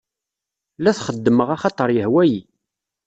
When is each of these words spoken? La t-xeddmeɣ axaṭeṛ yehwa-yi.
La 0.79 0.91
t-xeddmeɣ 0.97 1.49
axaṭeṛ 1.55 1.89
yehwa-yi. 1.95 2.39